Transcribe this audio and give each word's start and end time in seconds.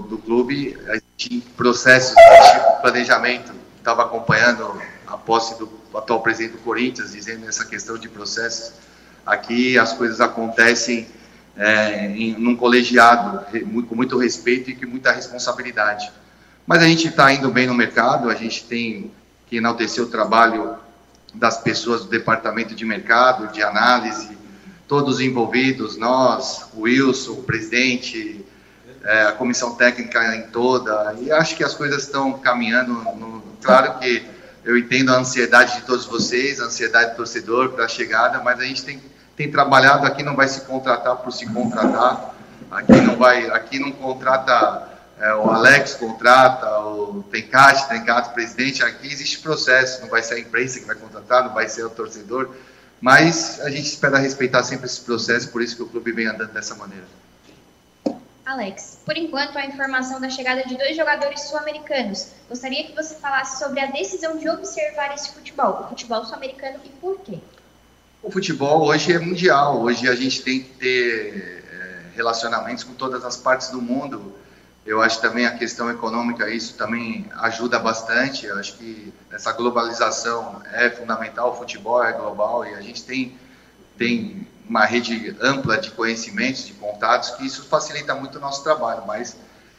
do, 0.00 0.18
clube, 0.18 0.76
a 0.88 0.94
gente, 0.94 1.36
em 1.36 1.40
processos 1.40 2.14
de 2.14 2.80
planejamento, 2.80 3.52
estava 3.78 4.02
acompanhando 4.02 4.80
a 5.06 5.16
posse 5.16 5.58
do 5.58 5.68
atual 5.94 6.20
presidente 6.20 6.52
do 6.52 6.58
Corinthians, 6.58 7.12
dizendo 7.12 7.48
essa 7.48 7.64
questão 7.64 7.98
de 7.98 8.08
processos. 8.08 8.72
Aqui 9.26 9.78
as 9.78 9.92
coisas 9.92 10.20
acontecem 10.20 11.06
é, 11.56 12.06
em 12.06 12.32
num 12.38 12.56
colegiado, 12.56 13.44
com 13.88 13.94
muito 13.94 14.18
respeito 14.18 14.70
e 14.70 14.74
com 14.74 14.86
muita 14.86 15.12
responsabilidade. 15.12 16.10
Mas 16.66 16.82
a 16.82 16.86
gente 16.86 17.08
está 17.08 17.32
indo 17.32 17.50
bem 17.50 17.66
no 17.66 17.74
mercado, 17.74 18.30
a 18.30 18.34
gente 18.34 18.64
tem 18.64 19.10
que 19.46 19.56
enaltecer 19.56 20.02
o 20.02 20.06
trabalho 20.06 20.76
das 21.34 21.58
pessoas 21.58 22.02
do 22.02 22.08
departamento 22.08 22.74
de 22.74 22.84
mercado, 22.84 23.52
de 23.52 23.62
análise, 23.62 24.36
todos 24.86 25.20
envolvidos, 25.20 25.96
nós, 25.96 26.66
o 26.74 26.82
Wilson, 26.82 27.32
o 27.32 27.42
presidente, 27.42 28.44
é, 29.04 29.22
a 29.24 29.32
comissão 29.32 29.74
técnica 29.74 30.34
em 30.36 30.42
toda, 30.48 31.14
e 31.20 31.30
acho 31.30 31.56
que 31.56 31.64
as 31.64 31.74
coisas 31.74 32.04
estão 32.04 32.38
caminhando. 32.38 32.92
No, 32.92 33.42
claro 33.62 33.98
que 33.98 34.24
eu 34.64 34.78
entendo 34.78 35.12
a 35.12 35.18
ansiedade 35.18 35.76
de 35.76 35.82
todos 35.82 36.06
vocês, 36.06 36.60
a 36.60 36.64
ansiedade 36.64 37.12
do 37.12 37.16
torcedor 37.16 37.70
para 37.70 37.84
a 37.84 37.88
chegada, 37.88 38.40
mas 38.40 38.60
a 38.60 38.64
gente 38.64 38.84
tem, 38.84 39.02
tem 39.36 39.50
trabalhado 39.50 40.06
aqui, 40.06 40.22
não 40.22 40.36
vai 40.36 40.48
se 40.48 40.62
contratar 40.62 41.16
por 41.16 41.32
se 41.32 41.46
contratar, 41.46 42.34
aqui 42.70 43.00
não 43.00 43.16
vai, 43.16 43.50
aqui 43.50 43.78
não 43.78 43.90
contrata 43.90 44.88
é, 45.18 45.34
o 45.34 45.50
Alex 45.50 45.94
contrata, 45.94 46.66
o 46.80 47.24
Tencate, 47.30 47.88
Tencate 47.88 48.34
presidente, 48.34 48.82
aqui 48.82 49.06
existe 49.06 49.38
processo, 49.38 50.00
não 50.00 50.08
vai 50.08 50.22
ser 50.22 50.34
a 50.34 50.40
imprensa 50.40 50.80
que 50.80 50.86
vai 50.86 50.96
contratar, 50.96 51.44
não 51.44 51.54
vai 51.54 51.68
ser 51.68 51.84
o 51.84 51.90
torcedor, 51.90 52.50
mas 53.00 53.60
a 53.60 53.70
gente 53.70 53.86
espera 53.86 54.18
respeitar 54.18 54.62
sempre 54.64 54.86
esse 54.86 55.00
processo, 55.00 55.48
por 55.50 55.62
isso 55.62 55.76
que 55.76 55.82
o 55.82 55.86
clube 55.86 56.12
vem 56.12 56.26
andando 56.26 56.52
dessa 56.52 56.74
maneira. 56.74 57.04
Alex, 58.52 58.98
por 59.06 59.16
enquanto, 59.16 59.56
a 59.56 59.64
informação 59.64 60.20
da 60.20 60.28
chegada 60.28 60.62
de 60.64 60.76
dois 60.76 60.94
jogadores 60.94 61.40
sul-americanos. 61.42 62.28
Gostaria 62.48 62.84
que 62.84 62.94
você 62.94 63.14
falasse 63.14 63.58
sobre 63.58 63.80
a 63.80 63.86
decisão 63.86 64.36
de 64.36 64.46
observar 64.46 65.14
esse 65.14 65.32
futebol, 65.32 65.84
o 65.84 65.88
futebol 65.88 66.22
sul-americano 66.22 66.78
e 66.84 66.90
por 66.90 67.18
quê? 67.20 67.38
O 68.22 68.30
futebol 68.30 68.84
hoje 68.84 69.12
é 69.12 69.18
mundial, 69.18 69.80
hoje 69.80 70.06
a 70.06 70.14
gente 70.14 70.42
tem 70.42 70.62
que 70.62 70.68
ter 70.74 71.64
é, 71.72 72.02
relacionamentos 72.14 72.84
com 72.84 72.92
todas 72.92 73.24
as 73.24 73.38
partes 73.38 73.70
do 73.70 73.80
mundo. 73.80 74.34
Eu 74.84 75.00
acho 75.00 75.20
também 75.22 75.46
a 75.46 75.56
questão 75.56 75.90
econômica, 75.90 76.50
isso 76.50 76.74
também 76.74 77.24
ajuda 77.36 77.78
bastante. 77.78 78.44
Eu 78.44 78.58
acho 78.58 78.76
que 78.76 79.14
essa 79.30 79.52
globalização 79.52 80.60
é 80.72 80.90
fundamental, 80.90 81.52
o 81.52 81.56
futebol 81.56 82.04
é 82.04 82.12
global 82.12 82.66
e 82.66 82.74
a 82.74 82.82
gente 82.82 83.02
tem, 83.02 83.34
tem 83.96 84.46
uma 84.68 84.84
rede 84.84 85.36
ampla 85.40 85.78
de 85.78 85.90
conhecimentos, 85.90 86.66
de 86.66 86.72
contatos, 86.74 87.30
que 87.30 87.46
isso 87.46 87.64
facilita 87.64 88.14
muito 88.14 88.38
o 88.38 88.40
nosso 88.40 88.62
trabalho. 88.62 89.02
Mas 89.06 89.36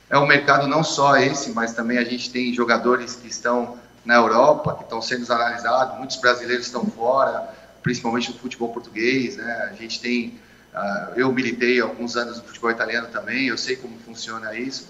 é 0.10 0.18
um 0.18 0.28
mercado 0.28 0.68
não 0.68 0.84
só 0.84 1.18
esse, 1.18 1.52
mas 1.52 1.74
também 1.74 1.98
a 1.98 2.04
gente 2.04 2.30
tem 2.30 2.54
jogadores 2.54 3.16
que 3.16 3.28
estão 3.28 3.78
na 4.06 4.16
Europa, 4.16 4.76
que 4.76 4.84
estão 4.84 5.02
sendo 5.02 5.32
analisados, 5.32 5.98
muitos 5.98 6.18
brasileiros 6.18 6.66
estão 6.66 6.86
fora, 6.86 7.50
principalmente 7.82 8.32
no 8.32 8.38
futebol 8.38 8.70
português. 8.70 9.38
Né? 9.38 9.70
A 9.72 9.74
gente 9.74 10.00
tem 10.00 10.40
Uh, 10.74 11.14
eu 11.16 11.32
militei 11.32 11.80
alguns 11.80 12.18
anos 12.18 12.38
no 12.38 12.44
futebol 12.44 12.72
italiano 12.72 13.08
também, 13.10 13.46
eu 13.46 13.58
sei 13.58 13.76
como 13.76 13.96
funciona 14.00 14.58
isso. 14.58 14.88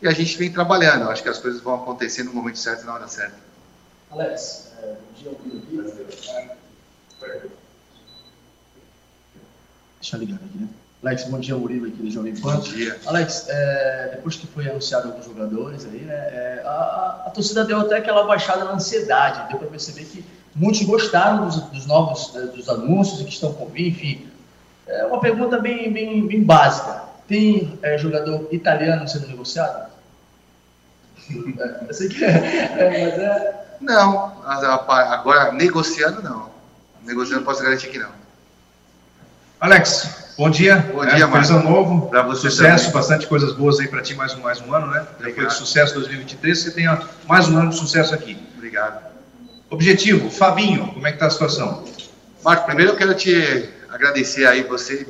E 0.00 0.06
a 0.06 0.12
gente 0.12 0.38
vem 0.38 0.52
trabalhando, 0.52 1.10
acho 1.10 1.20
que 1.20 1.28
as 1.28 1.38
coisas 1.38 1.60
vão 1.60 1.74
acontecer 1.74 2.22
no 2.22 2.32
momento 2.32 2.58
certo 2.60 2.84
e 2.84 2.86
na 2.86 2.94
hora 2.94 3.08
certa. 3.08 3.34
Alex, 4.10 4.70
bom 4.80 4.96
dia, 5.16 5.30
Alpino 5.30 5.82
Deixa 10.06 10.16
eu 10.16 10.20
ligar 10.20 10.36
aqui, 10.36 10.58
né? 10.58 10.68
Alex, 11.02 11.24
bom 11.24 11.40
dia, 11.40 11.56
Murilo 11.56 11.88
aqui 11.88 12.00
do 12.00 12.08
Jovem 12.08 12.36
Pan. 12.36 12.54
Bom 12.54 12.60
dia. 12.60 12.96
Alex, 13.06 13.46
é, 13.48 14.10
depois 14.14 14.36
que 14.36 14.46
foi 14.46 14.68
anunciado 14.68 15.08
alguns 15.08 15.24
jogadores 15.24 15.84
aí, 15.84 15.98
né, 16.02 16.14
é, 16.14 16.62
a, 16.64 16.70
a, 16.70 17.24
a, 17.26 17.30
torcida 17.30 17.64
deu 17.64 17.80
até 17.80 17.96
aquela 17.96 18.24
baixada 18.24 18.64
na 18.64 18.74
ansiedade, 18.74 19.48
deu 19.48 19.58
para 19.58 19.66
perceber 19.66 20.04
que 20.04 20.24
muitos 20.54 20.82
gostaram 20.82 21.46
dos, 21.46 21.56
dos 21.56 21.86
novos, 21.86 22.36
é, 22.36 22.42
dos 22.42 22.68
anúncios 22.68 23.20
que 23.20 23.30
estão 23.30 23.52
por 23.52 23.68
vir, 23.68 23.88
enfim, 23.88 24.28
é 24.86 25.04
uma 25.06 25.18
pergunta 25.18 25.58
bem, 25.58 25.92
bem, 25.92 26.24
bem 26.24 26.44
básica. 26.44 27.02
Tem 27.26 27.76
é, 27.82 27.98
jogador 27.98 28.46
italiano 28.52 29.08
sendo 29.08 29.26
negociado? 29.26 29.90
Eu 31.28 31.92
sei 31.92 32.08
que 32.08 32.24
é, 32.24 32.28
é, 32.28 33.04
mas 33.04 33.18
é... 33.18 33.78
Não, 33.80 34.40
agora 34.44 35.50
negociando 35.50 36.22
não. 36.22 36.48
Negociando 37.02 37.44
posso 37.44 37.64
garantir 37.64 37.88
que 37.88 37.98
não. 37.98 38.25
Alex, 39.58 40.34
bom 40.36 40.50
dia. 40.50 40.76
Bom 40.92 41.04
dia, 41.06 41.24
é, 41.24 41.30
Feliz 41.30 41.50
ano 41.50 41.62
novo. 41.62 42.08
Para 42.08 42.22
você 42.22 42.50
Sucesso, 42.50 42.86
também. 42.86 43.00
bastante 43.00 43.26
coisas 43.26 43.54
boas 43.54 43.80
aí 43.80 43.88
para 43.88 44.02
ti, 44.02 44.14
mais 44.14 44.34
um, 44.34 44.40
mais 44.40 44.60
um 44.60 44.74
ano, 44.74 44.88
né? 44.88 45.06
Foi 45.18 45.46
de 45.46 45.54
sucesso 45.54 45.94
2023, 45.94 46.58
você 46.58 46.70
tenha 46.72 47.00
mais 47.26 47.48
um 47.48 47.56
ano 47.56 47.70
de 47.70 47.76
sucesso 47.76 48.14
aqui. 48.14 48.36
Obrigado. 48.54 49.02
Objetivo, 49.70 50.30
Fabinho, 50.30 50.88
como 50.92 51.06
é 51.06 51.10
que 51.10 51.16
está 51.16 51.26
a 51.26 51.30
situação? 51.30 51.84
Marco, 52.44 52.66
primeiro 52.66 52.92
eu 52.92 52.96
quero 52.96 53.14
te 53.14 53.70
agradecer 53.90 54.46
aí 54.46 54.62
você, 54.62 55.08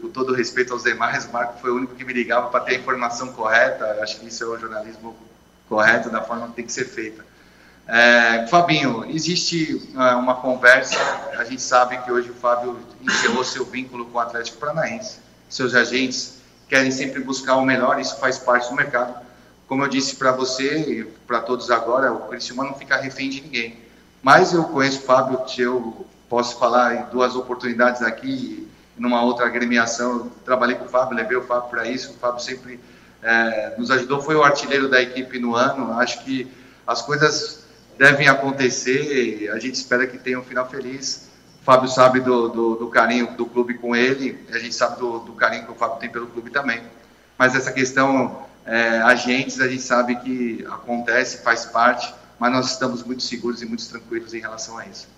com 0.00 0.08
todo 0.10 0.32
respeito 0.32 0.72
aos 0.72 0.84
demais, 0.84 1.24
o 1.26 1.32
Marco 1.32 1.60
foi 1.60 1.72
o 1.72 1.74
único 1.74 1.96
que 1.96 2.04
me 2.04 2.12
ligava 2.12 2.48
para 2.48 2.60
ter 2.60 2.76
a 2.76 2.78
informação 2.78 3.32
correta, 3.32 3.84
eu 3.96 4.02
acho 4.02 4.20
que 4.20 4.28
isso 4.28 4.44
é 4.44 4.46
o 4.46 4.58
jornalismo 4.58 5.16
correto, 5.68 6.08
da 6.08 6.22
forma 6.22 6.46
que 6.46 6.52
tem 6.54 6.64
que 6.64 6.72
ser 6.72 6.84
feita. 6.84 7.26
É, 7.88 8.46
Fabinho, 8.48 9.06
existe 9.08 9.90
é, 9.96 10.14
uma 10.14 10.34
conversa, 10.34 10.98
a 11.38 11.44
gente 11.44 11.62
sabe 11.62 11.96
que 12.02 12.12
hoje 12.12 12.28
o 12.28 12.34
Fábio 12.34 12.78
encerrou 13.00 13.42
seu 13.42 13.64
vínculo 13.64 14.04
com 14.04 14.18
o 14.18 14.20
Atlético 14.20 14.58
Paranaense, 14.58 15.20
seus 15.48 15.74
agentes 15.74 16.42
querem 16.68 16.90
sempre 16.90 17.22
buscar 17.22 17.56
o 17.56 17.64
melhor, 17.64 17.98
isso 17.98 18.18
faz 18.18 18.36
parte 18.38 18.68
do 18.68 18.76
mercado. 18.76 19.14
Como 19.66 19.82
eu 19.82 19.88
disse 19.88 20.16
para 20.16 20.32
você 20.32 20.78
e 20.80 21.04
para 21.26 21.40
todos 21.40 21.70
agora, 21.70 22.12
o 22.12 22.28
Cristiano 22.28 22.62
não 22.62 22.74
fica 22.74 22.94
refém 22.98 23.30
de 23.30 23.40
ninguém. 23.40 23.78
Mas 24.22 24.52
eu 24.52 24.64
conheço 24.64 24.98
o 24.98 25.02
Fábio, 25.04 25.40
eu 25.56 26.06
posso 26.28 26.58
falar 26.58 26.94
em 26.94 27.04
duas 27.10 27.34
oportunidades 27.36 28.02
aqui, 28.02 28.68
numa 28.98 29.22
outra 29.22 29.46
agremiação, 29.46 30.10
eu 30.10 30.32
trabalhei 30.44 30.76
com 30.76 30.84
o 30.84 30.88
Fábio, 30.88 31.16
levei 31.16 31.38
o 31.38 31.42
Fábio 31.42 31.70
para 31.70 31.88
isso, 31.88 32.10
o 32.10 32.14
Fábio 32.14 32.42
sempre 32.42 32.78
é, 33.22 33.74
nos 33.78 33.90
ajudou, 33.90 34.20
foi 34.20 34.34
o 34.34 34.44
artilheiro 34.44 34.90
da 34.90 35.00
equipe 35.00 35.38
no 35.38 35.54
ano, 35.54 35.98
acho 35.98 36.22
que 36.22 36.46
as 36.86 37.00
coisas 37.00 37.67
devem 37.98 38.28
acontecer, 38.28 39.50
a 39.52 39.58
gente 39.58 39.74
espera 39.74 40.06
que 40.06 40.16
tenha 40.16 40.38
um 40.38 40.44
final 40.44 40.68
feliz, 40.68 41.28
o 41.60 41.64
Fábio 41.64 41.88
sabe 41.88 42.20
do, 42.20 42.48
do, 42.48 42.76
do 42.76 42.86
carinho 42.86 43.32
do 43.36 43.44
clube 43.44 43.74
com 43.74 43.94
ele, 43.94 44.38
a 44.52 44.58
gente 44.58 44.74
sabe 44.74 44.98
do, 44.98 45.18
do, 45.18 45.32
carinho 45.32 45.64
que 45.64 45.72
o 45.72 45.74
Fábio 45.74 45.98
tem 45.98 46.08
pelo 46.08 46.28
clube 46.28 46.50
também, 46.50 46.80
mas 47.36 47.54
essa 47.54 47.72
questão, 47.72 48.44
é, 48.64 49.00
agentes, 49.00 49.60
a 49.60 49.68
gente 49.68 49.82
sabe 49.82 50.16
que 50.16 50.64
acontece, 50.70 51.42
faz 51.42 51.66
parte, 51.66 52.14
mas 52.38 52.52
nós 52.52 52.70
estamos 52.70 53.02
muito 53.02 53.22
seguros 53.22 53.60
e 53.60 53.66
muito 53.66 53.86
tranquilos 53.88 54.32
em 54.32 54.40
relação 54.40 54.78
a 54.78 54.86
isso. 54.86 55.08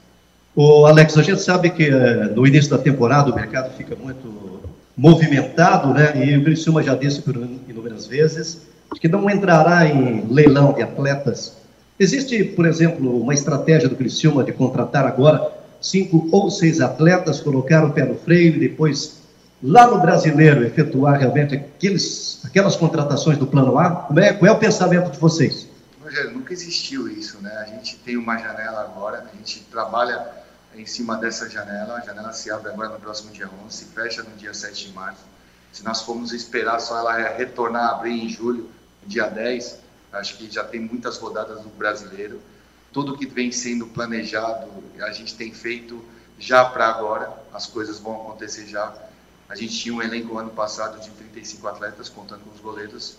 O 0.56 0.86
Alex, 0.86 1.16
a 1.16 1.22
gente 1.22 1.40
sabe 1.42 1.70
que 1.70 1.84
eh, 1.84 2.24
no 2.34 2.44
início 2.44 2.70
da 2.70 2.78
temporada 2.78 3.30
o 3.30 3.34
mercado 3.34 3.72
fica 3.76 3.94
muito 3.94 4.60
movimentado, 4.96 5.94
né? 5.94 6.26
E 6.26 6.36
o 6.36 6.44
Criciúma 6.44 6.82
já 6.82 6.94
disse 6.94 7.22
por 7.22 7.36
inúmeras 7.36 8.06
vezes 8.06 8.62
que 9.00 9.06
não 9.06 9.30
entrará 9.30 9.86
em 9.86 10.26
leilão 10.28 10.72
de 10.72 10.82
atletas. 10.82 11.59
Existe, 12.00 12.42
por 12.42 12.64
exemplo, 12.64 13.20
uma 13.20 13.34
estratégia 13.34 13.86
do 13.86 13.94
Criciúma 13.94 14.42
de 14.42 14.54
contratar 14.54 15.04
agora 15.04 15.52
cinco 15.82 16.30
ou 16.32 16.50
seis 16.50 16.80
atletas, 16.80 17.40
colocar 17.40 17.84
o 17.84 17.92
pé 17.92 18.06
no 18.06 18.14
freio 18.16 18.56
e 18.56 18.58
depois 18.58 19.20
lá 19.62 19.86
no 19.86 20.00
brasileiro 20.00 20.64
efetuar 20.64 21.18
realmente 21.20 21.54
aqueles, 21.54 22.40
aquelas 22.42 22.74
contratações 22.74 23.36
do 23.36 23.46
plano 23.46 23.78
A? 23.78 23.90
Como 23.90 24.18
é, 24.18 24.32
qual 24.32 24.50
é 24.50 24.50
o 24.50 24.58
pensamento 24.58 25.10
de 25.10 25.18
vocês? 25.18 25.68
Rogério, 26.02 26.30
nunca 26.30 26.54
existiu 26.54 27.06
isso, 27.06 27.36
né? 27.42 27.54
A 27.58 27.64
gente 27.64 27.96
tem 27.98 28.16
uma 28.16 28.38
janela 28.38 28.80
agora, 28.80 29.26
a 29.30 29.36
gente 29.36 29.60
trabalha 29.70 30.26
em 30.74 30.86
cima 30.86 31.18
dessa 31.18 31.50
janela. 31.50 31.98
A 31.98 32.00
janela 32.00 32.32
se 32.32 32.50
abre 32.50 32.70
agora 32.70 32.88
no 32.88 32.98
próximo 32.98 33.30
dia 33.30 33.50
11, 33.66 33.76
se 33.76 33.84
fecha 33.84 34.22
no 34.22 34.34
dia 34.38 34.54
7 34.54 34.86
de 34.86 34.94
março. 34.94 35.20
Se 35.70 35.84
nós 35.84 36.00
formos 36.00 36.32
esperar 36.32 36.80
só 36.80 36.96
ela 36.96 37.28
retornar 37.36 37.90
abrir 37.90 38.24
em 38.24 38.28
julho, 38.30 38.70
dia 39.06 39.28
10, 39.28 39.89
acho 40.12 40.36
que 40.36 40.50
já 40.50 40.64
tem 40.64 40.80
muitas 40.80 41.18
rodadas 41.18 41.60
do 41.62 41.68
brasileiro. 41.68 42.40
Tudo 42.92 43.16
que 43.16 43.26
vem 43.26 43.52
sendo 43.52 43.86
planejado, 43.86 44.68
a 45.00 45.12
gente 45.12 45.34
tem 45.34 45.52
feito 45.52 46.04
já 46.38 46.64
para 46.64 46.88
agora, 46.88 47.32
as 47.52 47.66
coisas 47.66 47.98
vão 47.98 48.14
acontecer 48.22 48.66
já. 48.66 48.92
A 49.48 49.54
gente 49.54 49.78
tinha 49.78 49.94
um 49.94 50.02
elenco 50.02 50.38
ano 50.38 50.50
passado 50.50 51.00
de 51.00 51.10
35 51.10 51.68
atletas, 51.68 52.08
contando 52.08 52.44
com 52.44 52.50
os 52.50 52.60
goleiros. 52.60 53.16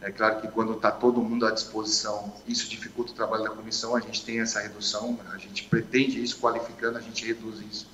É 0.00 0.10
claro 0.10 0.40
que 0.40 0.48
quando 0.48 0.74
está 0.74 0.90
todo 0.90 1.20
mundo 1.20 1.46
à 1.46 1.50
disposição, 1.50 2.32
isso 2.46 2.68
dificulta 2.68 3.12
o 3.12 3.14
trabalho 3.14 3.44
da 3.44 3.50
comissão, 3.50 3.96
a 3.96 4.00
gente 4.00 4.24
tem 4.24 4.40
essa 4.40 4.60
redução, 4.60 5.18
a 5.32 5.38
gente 5.38 5.64
pretende 5.64 6.22
isso, 6.22 6.38
qualificando, 6.38 6.98
a 6.98 7.00
gente 7.00 7.24
reduz 7.24 7.60
isso. 7.60 7.86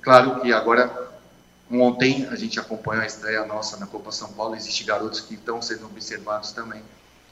Claro 0.00 0.40
que 0.40 0.52
agora, 0.52 1.12
ontem, 1.70 2.26
a 2.26 2.36
gente 2.36 2.58
acompanhou 2.58 3.02
a 3.02 3.06
estreia 3.06 3.44
nossa 3.46 3.76
na 3.76 3.86
Copa 3.86 4.10
São 4.12 4.32
Paulo, 4.32 4.54
existem 4.54 4.86
garotos 4.86 5.20
que 5.20 5.34
estão 5.34 5.62
sendo 5.62 5.86
observados 5.86 6.52
também, 6.52 6.82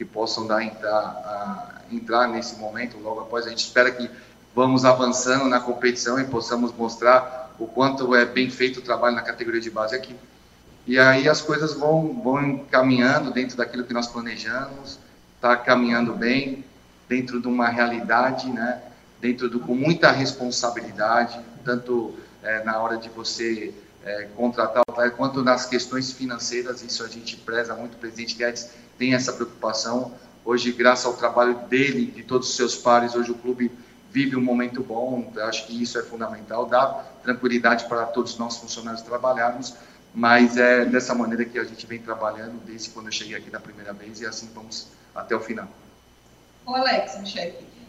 que 0.03 0.05
possam 0.05 0.47
dar, 0.47 0.63
entrar, 0.65 1.85
entrar 1.91 2.27
nesse 2.27 2.57
momento, 2.57 2.99
logo 2.99 3.21
após, 3.21 3.47
a 3.47 3.51
gente 3.51 3.65
espera 3.65 3.91
que 3.91 4.11
vamos 4.55 4.85
avançando 4.85 5.45
na 5.45 5.61
competição 5.61 6.19
e 6.19 6.25
possamos 6.25 6.73
mostrar 6.73 7.55
o 7.59 7.67
quanto 7.67 8.15
é 8.15 8.25
bem 8.25 8.51
feito 8.51 8.81
o 8.81 8.83
trabalho 8.83 9.15
na 9.15 9.23
categoria 9.23 9.61
de 9.61 9.71
base 9.71 9.95
aqui. 9.95 10.17
e 10.87 10.99
aí 10.99 11.29
as 11.29 11.41
coisas 11.41 11.75
vão, 11.75 12.21
vão 12.23 12.59
caminhando 12.71 13.31
dentro 13.31 13.57
daquilo 13.57 13.85
que 13.85 13.95
nós 13.95 14.09
planejamos, 14.09 14.99
está 15.37 15.57
caminhando 15.57 16.15
bem, 16.15 16.65
dentro 17.09 17.41
de 17.41 17.47
uma 17.47 17.69
realidade, 17.69 18.51
né? 18.51 18.83
dentro 19.21 19.49
do, 19.49 19.61
com 19.61 19.75
muita 19.75 20.11
responsabilidade, 20.11 21.39
tanto 21.65 22.17
é, 22.43 22.65
na 22.65 22.81
hora 22.81 22.97
de 22.97 23.09
você 23.09 23.73
é, 24.05 24.29
contratar 24.35 24.83
o 24.85 25.11
quanto 25.13 25.45
nas 25.45 25.67
questões 25.67 26.11
financeiras, 26.11 26.83
isso 26.83 27.05
a 27.05 27.09
gente 27.09 27.37
preza 27.37 27.75
muito, 27.77 27.95
o 27.95 27.99
presidente 27.99 28.35
Guedes 28.35 28.69
tem 29.03 29.15
essa 29.15 29.33
preocupação. 29.33 30.13
Hoje, 30.45 30.71
graças 30.71 31.05
ao 31.07 31.15
trabalho 31.15 31.57
dele, 31.67 32.07
de 32.07 32.23
todos 32.23 32.49
os 32.49 32.55
seus 32.55 32.77
pares, 32.77 33.17
hoje 33.17 33.33
o 33.33 33.35
clube 33.35 33.69
vive 34.13 34.37
um 34.37 34.41
momento 34.41 34.81
bom, 34.81 35.33
acho 35.39 35.67
que 35.67 35.83
isso 35.83 35.99
é 35.99 36.03
fundamental, 36.05 36.67
dá 36.67 36.87
tranquilidade 37.21 37.87
para 37.87 38.07
todos 38.07 38.39
nós 38.39 38.59
funcionários 38.59 39.03
trabalharmos, 39.03 39.75
mas 40.15 40.57
é 40.57 40.85
dessa 40.85 41.17
maneira 41.17 41.45
que 41.45 41.59
a 41.59 41.65
gente 41.65 41.85
vem 41.85 41.99
trabalhando 41.99 42.65
desde 42.65 42.91
quando 42.91 43.07
eu 43.07 43.13
cheguei 43.13 43.35
aqui 43.35 43.51
da 43.51 43.59
primeira 43.59 43.93
vez 43.93 44.21
e 44.21 44.27
assim 44.27 44.49
vamos 44.55 44.87
até 45.13 45.35
o 45.35 45.41
final. 45.41 45.67
Ô 46.65 46.77
Alex, 46.77 47.19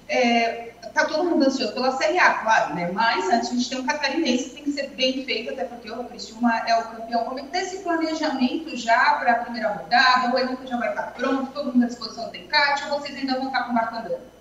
chefe, 0.07 0.11
é, 0.11 0.73
tá 0.93 1.05
todo 1.05 1.23
mundo 1.23 1.45
ansioso 1.45 1.73
pela 1.73 1.95
Série 1.97 2.19
A, 2.19 2.35
claro, 2.35 2.75
né? 2.75 2.91
Mas 2.91 3.25
antes 3.29 3.49
a 3.49 3.53
gente 3.53 3.69
tem 3.69 3.79
um 3.79 3.85
catarinense 3.85 4.49
que 4.49 4.55
tem 4.55 4.63
que 4.63 4.71
ser 4.71 4.87
bem 4.89 5.25
feito, 5.25 5.51
até 5.51 5.63
porque 5.65 5.89
o 5.91 6.03
Criciúma 6.05 6.59
é 6.67 6.79
o 6.79 6.83
campeão. 6.83 7.25
Como 7.25 7.39
é 7.39 7.43
que 7.43 7.49
tá 7.49 7.61
esse 7.61 7.77
planejamento 7.79 8.75
já 8.75 9.15
para 9.15 9.33
a 9.33 9.35
primeira 9.35 9.69
rodada? 9.69 10.33
O 10.33 10.37
elenco 10.37 10.65
já 10.67 10.77
vai 10.77 10.89
estar 10.89 11.13
pronto? 11.13 11.51
Todo 11.51 11.73
mundo 11.73 11.83
à 11.83 11.87
disposição 11.87 12.29
do 12.29 12.37
Encate? 12.37 12.83
Ou 12.89 12.99
vocês 12.99 13.15
ainda 13.15 13.35
vão 13.35 13.47
estar 13.47 13.63
com 13.63 13.73
o 13.73 13.77
andando? 13.77 14.33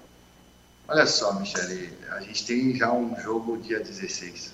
Olha 0.88 1.06
só, 1.06 1.32
Michele, 1.34 1.96
a 2.10 2.20
gente 2.20 2.44
tem 2.44 2.76
já 2.76 2.92
um 2.92 3.18
jogo 3.20 3.56
dia 3.58 3.80
16. 3.80 4.52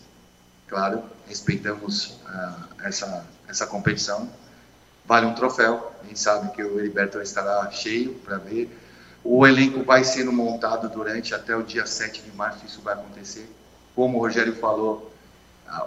Claro, 0.69 1.03
respeitamos 1.27 2.21
uh, 2.27 2.85
essa, 2.85 3.27
essa 3.49 3.67
competição. 3.67 4.29
Vale 5.07 5.27
um 5.27 5.35
troféu. 5.35 5.93
A 6.03 6.07
gente 6.07 6.21
sabe 6.21 6.51
que 6.53 6.63
o 6.63 6.79
Heriberto 6.79 7.21
estará 7.21 7.71
cheio 7.71 8.15
para 8.17 8.37
ver 8.37 8.71
o 9.31 9.47
elenco 9.47 9.83
vai 9.83 10.05
sendo 10.05 10.33
montado 10.33 10.89
durante 10.89 11.35
até 11.35 11.55
o 11.55 11.63
dia 11.63 11.85
7 11.85 12.23
de 12.23 12.35
março, 12.35 12.65
isso 12.65 12.81
vai 12.81 12.95
acontecer. 12.95 13.47
Como 13.95 14.17
o 14.17 14.21
Rogério 14.23 14.55
falou, 14.57 15.13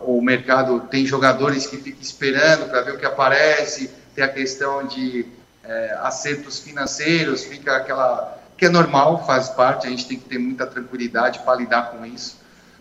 o 0.03 0.21
mercado 0.21 0.81
tem 0.81 1.07
jogadores 1.07 1.65
que 1.65 1.77
ficam 1.77 1.99
esperando 1.99 2.69
para 2.69 2.81
ver 2.81 2.93
o 2.93 2.99
que 2.99 3.05
aparece, 3.05 3.89
tem 4.13 4.23
a 4.23 4.27
questão 4.27 4.85
de 4.85 5.25
é, 5.63 5.97
acertos 6.03 6.59
financeiros, 6.59 7.43
fica 7.43 7.77
aquela. 7.77 8.37
que 8.55 8.65
é 8.65 8.69
normal, 8.69 9.25
faz 9.25 9.49
parte, 9.49 9.87
a 9.87 9.89
gente 9.89 10.07
tem 10.07 10.19
que 10.19 10.29
ter 10.29 10.37
muita 10.37 10.67
tranquilidade 10.67 11.39
para 11.39 11.55
lidar 11.55 11.89
com 11.89 12.05
isso, 12.05 12.37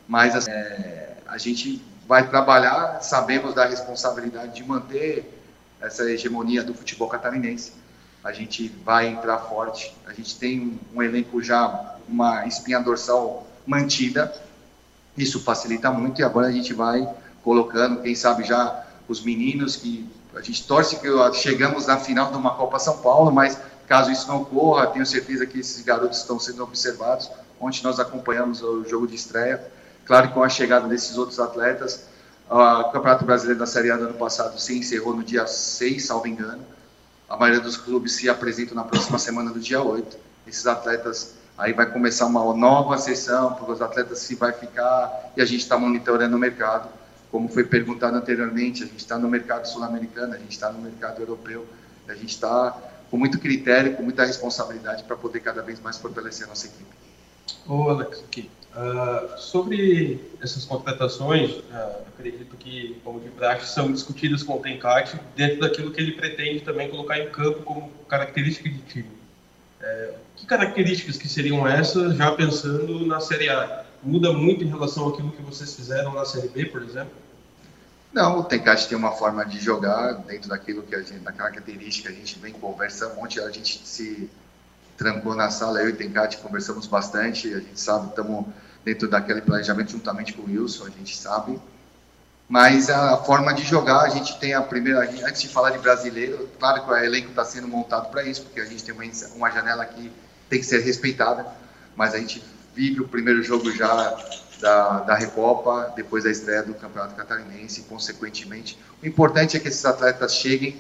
mas 0.07 0.47
é, 0.47 1.17
a 1.27 1.39
gente 1.39 1.83
vai 2.07 2.29
trabalhar, 2.29 3.01
sabemos 3.01 3.55
da 3.55 3.65
responsabilidade 3.65 4.57
de 4.57 4.63
manter 4.63 5.41
essa 5.81 6.05
hegemonia 6.05 6.63
do 6.63 6.75
futebol 6.75 7.09
catarinense 7.09 7.80
a 8.23 8.33
gente 8.33 8.69
vai 8.85 9.09
entrar 9.09 9.39
forte. 9.39 9.95
A 10.07 10.13
gente 10.13 10.39
tem 10.39 10.79
um, 10.95 11.03
elenco 11.03 11.43
já, 11.43 11.97
uma 12.09 12.47
espinha 12.47 12.81
dorsal 12.81 13.47
mantida, 13.67 14.33
isso 15.17 15.41
facilita 15.41 15.91
muito 15.91 16.21
e 16.21 16.25
agora 16.25 16.49
a 16.49 16.53
gente 16.53 16.73
vai 16.73 17.09
colocando, 17.43 18.03
quem 18.03 18.15
sabe 18.15 18.45
já 18.45 18.87
os 19.09 19.23
meninos 19.23 19.77
que 19.77 20.09
a 20.35 20.41
gente 20.41 20.67
torce 20.67 20.97
que 21.01 21.09
chegamos 21.35 21.87
na 21.87 21.99
final 21.99 22.31
de 22.31 22.37
uma 22.37 22.55
Copa 22.55 22.79
São 22.79 22.99
Paulo, 22.99 23.33
mas 23.33 23.59
caso 23.87 24.11
isso 24.11 24.29
não 24.29 24.43
ocorra, 24.43 24.87
tenho 24.87 25.05
certeza 25.05 25.45
que 25.47 25.59
esses 25.59 25.83
garotos 25.83 26.19
estão 26.19 26.39
sendo 26.39 26.63
observados. 26.63 27.31
Ontem 27.61 27.83
nós 27.83 27.99
acompanhamos 27.99 28.63
o 28.63 28.85
jogo 28.85 29.07
de 29.07 29.17
estreia. 29.17 29.61
Claro 30.05 30.29
que 30.29 30.35
com 30.35 30.43
a 30.43 30.49
chegada 30.49 30.87
desses 30.87 31.19
outros 31.19 31.41
atletas, 31.41 32.05
o 32.49 32.85
Campeonato 32.91 33.25
Brasileiro 33.25 33.59
da 33.59 33.67
Série 33.67 33.91
A 33.91 33.97
do 33.97 34.05
ano 34.05 34.15
passado 34.15 34.59
se 34.59 34.79
encerrou 34.79 35.15
no 35.15 35.25
dia 35.25 35.47
6, 35.47 36.07
salvo 36.07 36.27
engano 36.29 36.65
a 37.31 37.37
maioria 37.37 37.61
dos 37.61 37.77
clubes 37.77 38.13
se 38.17 38.29
apresentam 38.29 38.75
na 38.75 38.83
próxima 38.83 39.17
semana 39.17 39.53
do 39.53 39.61
dia 39.61 39.81
8. 39.81 40.19
Esses 40.49 40.67
atletas, 40.67 41.35
aí 41.57 41.73
vai 41.73 41.87
começar 41.87 42.27
uma 42.27 42.53
nova 42.53 42.99
sessão, 42.99 43.55
porque 43.55 43.71
os 43.71 43.81
atletas 43.81 44.19
se 44.19 44.35
vai 44.35 44.53
ficar, 44.53 45.33
e 45.37 45.41
a 45.41 45.45
gente 45.45 45.61
está 45.61 45.79
monitorando 45.79 46.37
o 46.37 46.39
mercado. 46.39 46.89
Como 47.31 47.49
foi 47.49 47.63
perguntado 47.63 48.17
anteriormente, 48.17 48.83
a 48.83 48.87
gente 48.87 48.99
está 48.99 49.17
no 49.17 49.29
mercado 49.29 49.67
sul-americano, 49.67 50.35
a 50.35 50.39
gente 50.39 50.51
está 50.51 50.73
no 50.73 50.81
mercado 50.81 51.21
europeu, 51.21 51.65
a 52.09 52.15
gente 52.15 52.31
está 52.31 52.77
com 53.09 53.17
muito 53.17 53.39
critério, 53.39 53.97
com 53.97 54.03
muita 54.03 54.25
responsabilidade 54.25 55.05
para 55.05 55.15
poder 55.15 55.39
cada 55.39 55.63
vez 55.63 55.79
mais 55.79 55.99
fortalecer 55.99 56.47
a 56.47 56.49
nossa 56.49 56.67
equipe. 56.67 56.97
Ô 57.69 57.91
Alex, 57.91 58.25
aqui. 58.25 58.51
Uh, 58.71 59.37
sobre 59.37 60.21
essas 60.41 60.65
contratações, 60.65 61.51
uh, 61.51 62.03
acredito 62.07 62.57
que, 62.57 63.01
como 63.03 63.19
de 63.19 63.29
praxe, 63.31 63.75
são 63.75 63.91
discutidas 63.91 64.45
com 64.45 64.55
o 64.55 64.61
Tencate 64.61 65.19
dentro 65.35 65.61
daquilo 65.61 65.91
que 65.91 66.01
ele 66.01 66.13
pretende 66.13 66.61
também 66.61 66.89
colocar 66.89 67.19
em 67.19 67.29
campo 67.31 67.63
como 67.63 67.91
característica 68.09 68.69
de 68.69 68.79
time. 68.83 69.09
Uh, 69.81 70.15
que 70.37 70.47
características 70.47 71.17
que 71.17 71.29
seriam 71.29 71.67
essas, 71.67 72.15
já 72.15 72.31
pensando 72.31 73.05
na 73.05 73.19
Série 73.19 73.49
A? 73.49 73.85
Muda 74.05 74.33
muito 74.33 74.63
em 74.63 74.69
relação 74.69 75.09
àquilo 75.09 75.33
que 75.33 75.43
vocês 75.43 75.75
fizeram 75.75 76.15
na 76.15 76.25
Série 76.25 76.49
B, 76.49 76.67
por 76.67 76.81
exemplo? 76.81 77.13
Não, 78.13 78.39
o 78.39 78.45
Tencate 78.45 78.89
tem 78.89 78.97
uma 78.97 79.13
forma 79.13 79.45
de 79.45 79.59
jogar 79.59 80.13
dentro 80.13 80.49
daquilo 80.49 80.83
que 80.83 80.95
a 80.95 81.03
gente, 81.03 81.21
da 81.21 81.33
característica 81.33 82.09
a 82.09 82.13
gente 82.13 82.39
vem 82.39 82.53
conversando, 82.53 83.19
ontem 83.21 83.41
a 83.41 83.51
gente 83.51 83.87
se 83.87 84.31
trancou 84.97 85.35
na 85.35 85.49
sala, 85.49 85.81
eu 85.81 85.89
e 85.89 85.93
Tencate 85.93 86.39
conversamos 86.39 86.87
bastante, 86.87 87.53
a 87.55 87.59
gente 87.59 87.81
sabe, 87.81 88.09
estamos 88.09 88.47
dentro 88.85 89.09
daquele 89.09 89.41
planejamento 89.41 89.93
juntamente 89.93 90.33
com 90.33 90.43
o 90.43 90.47
Wilson, 90.47 90.87
a 90.87 90.91
gente 90.91 91.17
sabe. 91.17 91.59
Mas 92.49 92.91
a 92.91 93.17
forma 93.19 93.55
de 93.55 93.63
jogar, 93.63 94.01
a 94.01 94.09
gente 94.09 94.39
tem 94.41 94.55
a 94.55 94.63
primeira, 94.63 95.09
antes 95.25 95.43
de 95.43 95.49
falar 95.49 95.71
de 95.71 95.79
brasileiro, 95.79 96.49
claro 96.59 96.85
que 96.85 96.91
o 96.91 96.97
elenco 96.97 97.31
está 97.31 97.45
sendo 97.45 97.69
montado 97.69 98.11
para 98.11 98.25
isso, 98.25 98.43
porque 98.43 98.61
a 98.61 98.65
gente 98.65 98.83
tem 98.83 98.93
uma, 98.93 99.05
uma 99.37 99.51
janela 99.51 99.85
que 99.85 100.11
tem 100.49 100.59
que 100.59 100.67
ser 100.67 100.81
respeitada, 100.81 101.47
mas 101.95 102.13
a 102.13 102.19
gente 102.19 102.43
vive 102.75 103.01
o 103.01 103.07
primeiro 103.07 103.41
jogo 103.43 103.71
já 103.71 104.17
da, 104.61 105.01
da 105.01 105.15
Recopa, 105.15 105.93
depois 105.95 106.25
da 106.25 106.31
estreia 106.31 106.63
do 106.63 106.75
Campeonato 106.75 107.15
Catarinense, 107.15 107.83
consequentemente. 107.83 108.77
O 109.01 109.07
importante 109.07 109.57
é 109.57 109.61
que 109.61 109.69
esses 109.69 109.85
atletas 109.85 110.35
cheguem, 110.35 110.73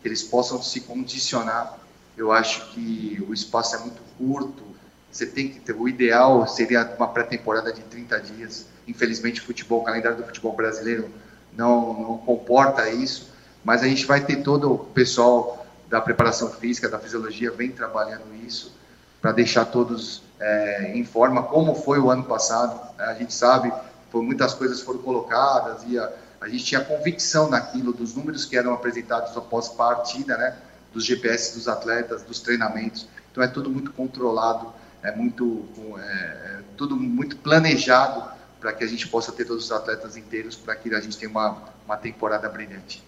que 0.00 0.08
eles 0.08 0.24
possam 0.24 0.60
se 0.60 0.80
condicionar 0.80 1.78
eu 2.16 2.30
acho 2.30 2.70
que 2.70 3.24
o 3.26 3.32
espaço 3.32 3.76
é 3.76 3.78
muito 3.78 4.02
curto. 4.18 4.62
Você 5.12 5.26
tem 5.26 5.48
que 5.50 5.60
ter. 5.60 5.74
O 5.74 5.86
ideal 5.86 6.46
seria 6.48 6.90
uma 6.96 7.06
pré-temporada 7.06 7.70
de 7.72 7.82
30 7.82 8.20
dias. 8.20 8.66
Infelizmente, 8.88 9.42
o 9.42 9.44
futebol, 9.44 9.82
o 9.82 9.84
calendário 9.84 10.16
do 10.16 10.24
futebol 10.24 10.56
brasileiro 10.56 11.10
não, 11.52 11.92
não 11.92 12.18
comporta 12.18 12.88
isso. 12.88 13.30
Mas 13.62 13.82
a 13.82 13.86
gente 13.86 14.06
vai 14.06 14.24
ter 14.24 14.36
todo 14.36 14.72
o 14.72 14.78
pessoal 14.78 15.66
da 15.88 16.00
preparação 16.00 16.50
física, 16.50 16.88
da 16.88 16.98
fisiologia, 16.98 17.50
vem 17.50 17.70
trabalhando 17.70 18.34
isso 18.44 18.74
para 19.20 19.30
deixar 19.30 19.66
todos 19.66 20.22
é, 20.40 20.92
em 20.96 21.04
forma, 21.04 21.42
como 21.44 21.74
foi 21.74 21.98
o 21.98 22.10
ano 22.10 22.24
passado. 22.24 22.80
A 22.98 23.14
gente 23.14 23.34
sabe, 23.34 23.70
por 24.10 24.22
muitas 24.22 24.54
coisas 24.54 24.80
foram 24.80 25.00
colocadas 25.00 25.82
e 25.86 25.98
a, 25.98 26.10
a 26.40 26.48
gente 26.48 26.64
tinha 26.64 26.80
convicção 26.80 27.48
naquilo, 27.48 27.92
dos 27.92 28.16
números 28.16 28.44
que 28.46 28.56
eram 28.56 28.72
apresentados 28.72 29.36
após 29.36 29.68
partida, 29.68 30.36
né? 30.36 30.56
dos 30.92 31.04
GPS 31.04 31.54
dos 31.54 31.68
atletas, 31.68 32.22
dos 32.22 32.40
treinamentos. 32.40 33.06
Então 33.30 33.42
é 33.42 33.46
tudo 33.46 33.70
muito 33.70 33.92
controlado, 33.92 34.72
é 35.02 35.14
muito 35.14 35.64
é, 35.98 36.02
é 36.02 36.60
tudo 36.76 36.96
muito 36.96 37.36
planejado 37.36 38.30
para 38.60 38.72
que 38.72 38.84
a 38.84 38.86
gente 38.86 39.08
possa 39.08 39.32
ter 39.32 39.44
todos 39.44 39.64
os 39.64 39.72
atletas 39.72 40.16
inteiros, 40.16 40.54
para 40.54 40.76
que 40.76 40.94
a 40.94 41.00
gente 41.00 41.18
tenha 41.18 41.30
uma, 41.30 41.58
uma 41.84 41.96
temporada 41.96 42.48
brilhante. 42.48 43.02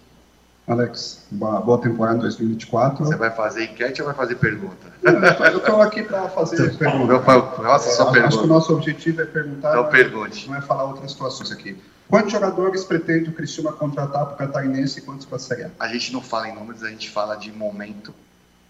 Alex, 0.67 1.23
boa, 1.29 1.61
boa 1.61 1.77
temporada 1.79 2.17
em 2.17 2.21
2024. 2.21 3.05
Você 3.05 3.15
vai 3.15 3.29
fazer 3.29 3.65
enquete 3.65 4.01
ou 4.01 4.07
vai 4.07 4.15
fazer 4.15 4.35
pergunta? 4.35 4.91
Eu 5.03 5.57
estou 5.57 5.79
aqui 5.79 6.01
para 6.01 6.27
fazer 6.29 6.75
pergunta. 6.75 7.19
Faça 7.21 7.91
sua 7.91 8.11
pergunta. 8.11 8.27
Acho 8.27 8.39
que 8.39 8.45
o 8.45 8.47
nosso 8.47 8.73
objetivo 8.73 9.21
é 9.21 9.25
perguntar, 9.25 9.71
então, 9.71 9.89
pergunte. 9.89 10.49
não 10.49 10.57
é 10.57 10.61
falar 10.61 10.85
outras 10.85 11.11
situações 11.11 11.51
aqui. 11.51 11.77
Quantos 12.09 12.31
jogadores 12.31 12.83
pretende 12.83 13.29
o 13.29 13.33
Criciúma 13.33 13.73
contratar 13.73 14.25
para 14.25 14.33
o 14.33 14.37
Catarinense 14.37 14.99
e 14.99 15.01
quantos 15.03 15.25
para 15.25 15.37
a 15.37 15.39
Série 15.39 15.63
A? 15.63 15.71
A 15.79 15.87
gente 15.87 16.11
não 16.11 16.21
fala 16.21 16.49
em 16.49 16.55
números, 16.55 16.83
a 16.83 16.89
gente 16.89 17.09
fala 17.09 17.35
de 17.35 17.51
momento. 17.51 18.13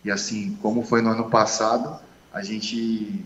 E 0.04 0.12
assim, 0.12 0.58
como 0.62 0.84
foi 0.84 1.02
no 1.02 1.12
ano 1.12 1.30
passado, 1.30 1.98
a 2.36 2.44
gente 2.44 3.26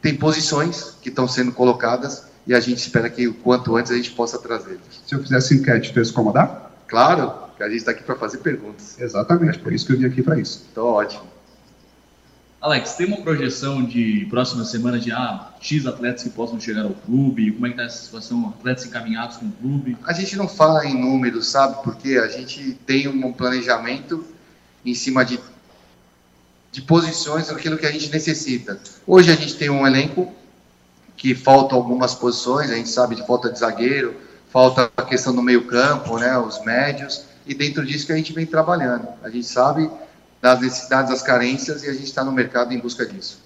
tem 0.00 0.16
posições 0.16 0.96
que 1.02 1.10
estão 1.10 1.28
sendo 1.28 1.52
colocadas 1.52 2.24
e 2.46 2.54
a 2.54 2.58
gente 2.58 2.78
espera 2.78 3.08
que 3.10 3.28
o 3.28 3.34
quanto 3.34 3.76
antes 3.76 3.92
a 3.92 3.94
gente 3.94 4.10
possa 4.12 4.38
trazê-los. 4.38 5.02
Se 5.06 5.14
eu 5.14 5.22
fizesse 5.22 5.54
enquete, 5.54 5.92
tu 5.92 5.98
ia 5.98 6.04
se 6.04 6.10
incomodar? 6.10 6.72
Claro, 6.88 7.34
que 7.54 7.62
a 7.62 7.68
gente 7.68 7.78
está 7.78 7.90
aqui 7.90 8.02
para 8.02 8.16
fazer 8.16 8.38
perguntas. 8.38 8.98
Exatamente, 8.98 9.58
por 9.58 9.74
isso 9.74 9.86
que 9.86 9.92
eu 9.92 9.98
vim 9.98 10.06
aqui 10.06 10.22
para 10.22 10.40
isso. 10.40 10.66
Então, 10.72 10.86
ótimo. 10.86 11.24
Alex, 12.62 12.94
tem 12.94 13.06
uma 13.06 13.18
projeção 13.18 13.84
de 13.84 14.26
próxima 14.30 14.64
semana 14.64 14.98
de 14.98 15.12
ah, 15.12 15.50
X 15.60 15.86
atletas 15.86 16.22
que 16.22 16.30
possam 16.30 16.58
chegar 16.58 16.84
ao 16.84 16.94
clube? 16.94 17.52
Como 17.52 17.66
é 17.66 17.70
que 17.70 17.74
está 17.74 17.84
essa 17.84 18.04
situação? 18.04 18.54
Atletas 18.58 18.86
encaminhados 18.86 19.36
com 19.36 19.46
o 19.46 19.52
clube? 19.52 19.98
A 20.04 20.14
gente 20.14 20.34
não 20.36 20.48
fala 20.48 20.86
em 20.86 20.98
números, 20.98 21.48
sabe? 21.48 21.82
Porque 21.82 22.16
a 22.16 22.28
gente 22.28 22.72
tem 22.86 23.06
um 23.06 23.32
planejamento 23.32 24.24
em 24.84 24.94
cima 24.94 25.24
de, 25.24 25.38
de 26.72 26.80
posições, 26.80 27.50
aquilo 27.50 27.76
que 27.76 27.84
a 27.84 27.92
gente 27.92 28.10
necessita. 28.10 28.80
Hoje 29.06 29.30
a 29.30 29.34
gente 29.36 29.54
tem 29.56 29.68
um 29.68 29.86
elenco 29.86 30.32
que 31.14 31.34
falta 31.34 31.74
algumas 31.74 32.14
posições, 32.14 32.70
a 32.70 32.74
gente 32.74 32.88
sabe 32.88 33.14
de 33.14 33.26
falta 33.26 33.50
de 33.50 33.58
zagueiro, 33.58 34.16
falta 34.48 34.90
a 34.96 35.02
questão 35.02 35.34
do 35.34 35.42
meio 35.42 35.66
campo, 35.66 36.18
né? 36.18 36.36
Os 36.38 36.64
médios. 36.64 37.26
e 37.44 37.54
dentro 37.54 37.84
disso 37.84 38.06
que 38.06 38.12
a 38.12 38.16
gente 38.16 38.32
vem 38.32 38.46
trabalhando. 38.46 39.06
A 39.22 39.28
gente 39.28 39.46
sabe 39.46 39.90
das 40.40 40.60
necessidades, 40.60 41.10
das 41.10 41.22
carências 41.22 41.82
e 41.84 41.90
a 41.90 41.92
gente 41.92 42.04
está 42.04 42.24
no 42.24 42.32
mercado 42.32 42.72
em 42.72 42.78
busca 42.78 43.04
disso. 43.04 43.40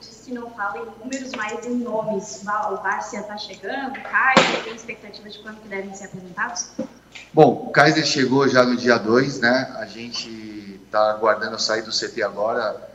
Se 0.00 0.32
não 0.32 0.50
fala 0.50 0.78
em 0.78 1.04
números, 1.04 1.32
mas 1.36 1.66
em 1.66 1.76
nomes. 1.76 2.42
O 2.42 2.76
Bárcia 2.76 3.20
está 3.20 3.36
chegando, 3.36 3.98
o 3.98 4.02
Kaiser, 4.02 4.64
tem 4.64 4.74
expectativa 4.74 5.28
de 5.28 5.38
quando 5.38 5.60
que 5.60 5.68
devem 5.68 5.94
ser 5.94 6.06
apresentados? 6.06 6.70
Bom, 7.32 7.66
o 7.68 7.70
Kaiser 7.70 8.04
chegou 8.04 8.48
já 8.48 8.64
no 8.64 8.76
dia 8.76 8.96
2, 8.98 9.40
né? 9.40 9.76
A 9.78 9.86
gente 9.86 10.55
está 10.96 11.10
aguardando 11.10 11.58
sair 11.60 11.82
do 11.82 11.90
CT 11.90 12.22
agora 12.22 12.88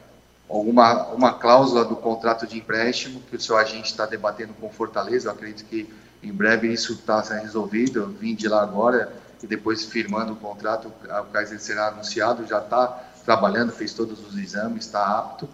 alguma 0.49 1.07
uma 1.09 1.33
cláusula 1.33 1.85
do 1.85 1.95
contrato 1.95 2.47
de 2.47 2.57
empréstimo 2.57 3.21
que 3.29 3.35
o 3.35 3.39
seu 3.39 3.57
agente 3.57 3.91
está 3.91 4.05
debatendo 4.05 4.53
com 4.55 4.69
Fortaleza. 4.69 5.29
Eu 5.29 5.33
acredito 5.33 5.65
que 5.65 5.87
em 6.23 6.33
breve 6.33 6.67
isso 6.67 6.93
está 6.93 7.23
sendo 7.23 7.43
resolvido. 7.43 7.99
Eu 7.99 8.09
vim 8.09 8.33
de 8.33 8.47
lá 8.47 8.63
agora 8.63 9.13
e 9.41 9.47
depois 9.47 9.85
firmando 9.85 10.33
o 10.33 10.35
contrato, 10.35 10.87
o 10.87 11.23
Kaiser 11.31 11.59
será 11.59 11.87
anunciado, 11.87 12.45
já 12.45 12.59
está 12.59 12.87
trabalhando, 13.23 13.71
fez 13.71 13.93
todos 13.93 14.19
os 14.27 14.37
exames, 14.37 14.85
está 14.85 15.17
apto. 15.17 15.47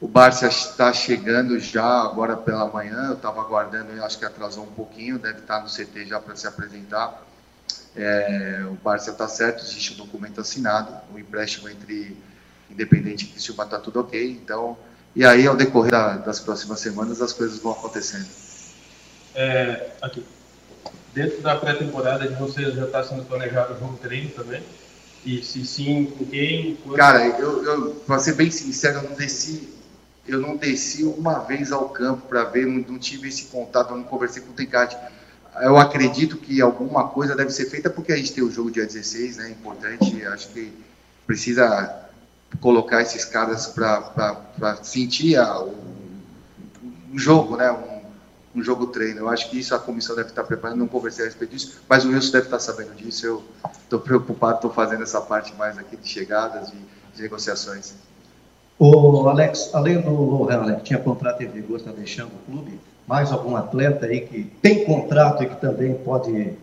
O 0.00 0.08
Barça 0.08 0.48
está 0.48 0.92
chegando 0.92 1.60
já 1.60 2.02
agora 2.02 2.36
pela 2.36 2.66
manhã, 2.66 3.08
eu 3.08 3.14
estava 3.14 3.40
aguardando, 3.40 4.02
acho 4.02 4.18
que 4.18 4.24
atrasou 4.24 4.64
um 4.64 4.72
pouquinho, 4.72 5.16
deve 5.16 5.38
estar 5.38 5.60
no 5.60 5.68
CT 5.68 6.06
já 6.06 6.18
para 6.18 6.34
se 6.34 6.48
apresentar. 6.48 7.22
É, 7.94 8.64
o 8.70 8.74
Barça 8.74 9.10
está 9.10 9.28
certo, 9.28 9.62
existe 9.62 9.92
um 9.92 9.96
documento 9.96 10.40
assinado, 10.40 10.94
o 11.14 11.18
empréstimo 11.18 11.68
entre 11.68 12.16
Independente 12.70 13.26
e 13.26 13.28
Criciúma 13.28 13.64
está 13.64 13.78
tudo 13.78 14.00
ok, 14.00 14.30
então, 14.30 14.76
e 15.14 15.24
aí 15.24 15.46
ao 15.46 15.54
decorrer 15.54 15.90
da, 15.90 16.16
das 16.16 16.40
próximas 16.40 16.80
semanas 16.80 17.20
as 17.20 17.32
coisas 17.32 17.58
vão 17.58 17.72
acontecendo. 17.72 18.28
É, 19.34 19.90
aqui, 20.00 20.24
dentro 21.14 21.40
da 21.42 21.56
pré-temporada 21.56 22.26
de 22.26 22.34
vocês 22.34 22.74
já 22.74 22.84
está 22.84 23.04
sendo 23.04 23.24
planejado 23.24 23.74
o 23.74 23.78
jogo 23.78 23.98
treino 23.98 24.30
também? 24.30 24.62
E 25.24 25.42
se 25.42 25.64
sim, 25.64 26.06
com 26.06 26.24
quem? 26.24 26.76
Quando... 26.82 26.96
Cara, 26.96 27.24
eu, 27.38 27.64
eu 27.64 27.94
para 28.06 28.18
ser 28.18 28.34
bem 28.34 28.50
sincero, 28.50 28.98
eu 28.98 29.10
não 29.10 29.14
desci, 29.14 29.68
eu 30.26 30.40
não 30.40 30.56
desci 30.56 31.04
uma 31.04 31.38
vez 31.40 31.70
ao 31.70 31.88
campo 31.90 32.26
para 32.26 32.44
ver, 32.44 32.66
não, 32.66 32.84
não, 32.88 32.98
tive 32.98 33.28
esse 33.28 33.44
contato, 33.44 33.90
eu 33.90 33.98
não 33.98 34.04
conversei 34.04 34.42
com 34.42 34.50
o 34.50 34.54
Tencate. 34.54 34.96
Eu 35.60 35.76
acredito 35.76 36.36
que 36.38 36.60
alguma 36.60 37.08
coisa 37.08 37.36
deve 37.36 37.50
ser 37.50 37.66
feita 37.66 37.90
porque 37.90 38.12
a 38.12 38.16
gente 38.16 38.32
tem 38.32 38.42
o 38.42 38.50
jogo 38.50 38.70
dia 38.70 38.86
16, 38.86 39.36
né? 39.36 39.50
Importante, 39.50 40.24
acho 40.24 40.48
que 40.48 40.72
precisa 41.26 42.08
colocar 42.60 43.02
esses 43.02 43.24
caras 43.24 43.66
para 43.66 44.76
sentir 44.82 45.36
a, 45.36 45.60
o, 45.60 45.74
um 47.12 47.18
jogo, 47.18 47.56
né? 47.56 47.70
Um, 47.70 48.60
um 48.60 48.62
jogo 48.62 48.86
treino. 48.86 49.20
Eu 49.20 49.28
acho 49.28 49.50
que 49.50 49.58
isso 49.58 49.74
a 49.74 49.78
comissão 49.78 50.16
deve 50.16 50.30
estar 50.30 50.44
preparando, 50.44 50.78
não 50.78 50.88
conversei 50.88 51.24
a 51.24 51.28
respeito 51.28 51.52
disso, 51.52 51.80
mas 51.88 52.04
o 52.04 52.08
Wilson 52.08 52.32
deve 52.32 52.46
estar 52.46 52.58
sabendo 52.58 52.94
disso. 52.94 53.26
Eu 53.26 53.42
estou 53.82 53.98
preocupado, 53.98 54.56
estou 54.56 54.72
fazendo 54.72 55.02
essa 55.02 55.20
parte 55.20 55.54
mais 55.54 55.78
aqui 55.78 55.96
de 55.96 56.08
chegadas, 56.08 56.70
de, 56.70 56.78
de 57.14 57.22
negociações. 57.22 57.94
O 58.78 59.28
Alex, 59.28 59.70
além 59.74 60.00
do 60.00 60.10
Lohan, 60.10 60.74
que 60.76 60.84
tinha 60.84 60.98
contrato 60.98 61.42
em 61.42 61.48
vigor, 61.48 61.76
está 61.76 61.92
deixando 61.92 62.32
o 62.32 62.50
clube, 62.50 62.80
mais 63.06 63.32
algum 63.32 63.56
atleta 63.56 64.06
aí 64.06 64.20
que 64.20 64.44
tem 64.62 64.84
contrato 64.84 65.42
e 65.42 65.46
que 65.46 65.60
também 65.60 65.94
pode 65.94 66.56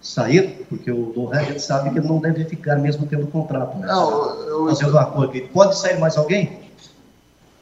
sair? 0.00 0.66
Porque 0.68 0.90
o 0.90 1.12
Lohan 1.14 1.40
a 1.40 1.44
gente 1.44 1.62
sabe 1.62 1.90
que 1.90 1.98
ele 1.98 2.08
não 2.08 2.18
deve 2.18 2.44
ficar 2.44 2.76
mesmo 2.76 3.06
tendo 3.06 3.26
contrato, 3.26 3.76
né? 3.78 3.86
Não, 3.86 4.34
eu, 4.44 4.66
Fazendo 4.66 4.98
acordo. 4.98 5.40
Pode 5.48 5.78
sair 5.78 5.98
mais 5.98 6.16
alguém? 6.16 6.60